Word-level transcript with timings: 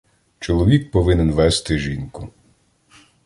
Чоловік 0.39 0.91
повинен 0.91 1.31
вести 1.31 1.77
жінку. 1.77 2.29